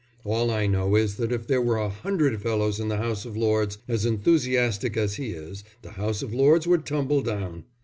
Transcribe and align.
All 0.23 0.49
I 0.49 0.65
know 0.65 0.95
is 0.95 1.17
that 1.17 1.31
if 1.31 1.45
there 1.45 1.61
were 1.61 1.77
a 1.77 1.87
hundred 1.87 2.41
fellows 2.41 2.79
in 2.79 2.87
the 2.87 2.97
House 2.97 3.23
of 3.23 3.37
Lords 3.37 3.77
as 3.87 4.03
enthusiastic 4.03 4.97
as 4.97 5.17
he 5.17 5.29
is, 5.29 5.63
the 5.83 5.91
House 5.91 6.23
of 6.23 6.33
Lords 6.33 6.65
would 6.65 6.87
tumble 6.87 7.21
down. 7.21 7.65